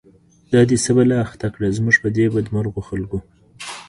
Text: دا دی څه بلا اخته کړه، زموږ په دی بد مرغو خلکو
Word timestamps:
دا 0.53 0.61
دی 0.69 0.77
څه 0.83 0.91
بلا 0.97 1.17
اخته 1.25 1.47
کړه، 1.53 1.75
زموږ 1.77 1.95
په 2.03 2.09
دی 2.15 2.25
بد 2.33 2.45
مرغو 2.55 2.81
خلکو 2.89 3.19